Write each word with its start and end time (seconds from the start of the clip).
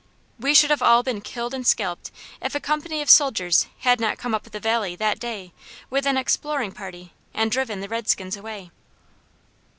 We 0.39 0.55
should 0.55 0.71
have 0.71 0.81
all 0.81 1.03
been 1.03 1.21
killed 1.21 1.53
and 1.53 1.63
scalped 1.67 2.09
if 2.41 2.55
a 2.55 2.59
company 2.59 3.03
of 3.03 3.09
soldiers 3.11 3.67
had 3.81 3.99
not 3.99 4.17
come 4.17 4.33
up 4.33 4.45
the 4.49 4.59
valley 4.59 4.95
that 4.95 5.19
day 5.19 5.53
with 5.91 6.07
an 6.07 6.17
exploring 6.17 6.71
party 6.71 7.13
and 7.35 7.51
driven 7.51 7.81
the 7.81 7.87
red 7.87 8.07
skins 8.07 8.35
away. 8.35 8.71